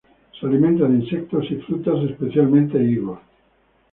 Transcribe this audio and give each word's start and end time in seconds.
Se 0.39 0.47
alimenta 0.47 0.85
de 0.87 0.95
insectos 0.95 1.45
y 1.51 1.57
frutas, 1.57 2.03
especialmente 2.09 2.83
higos. 2.83 3.19